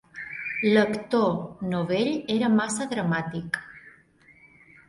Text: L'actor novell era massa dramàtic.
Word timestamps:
L'actor 0.75 1.27
novell 1.75 2.09
era 2.39 2.51
massa 2.57 2.91
dramàtic. 2.95 3.61